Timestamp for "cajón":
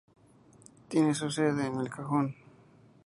1.91-2.35